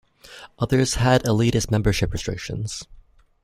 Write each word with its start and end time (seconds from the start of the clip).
Others 0.57 0.95
had 0.95 1.21
elitist 1.25 1.69
membership 1.69 2.11
restrictions. 2.11 2.87